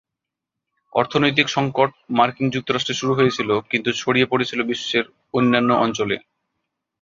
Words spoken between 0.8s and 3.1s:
অর্থনৈতিক সঙ্কট মার্কিন যুক্তরাষ্ট্রে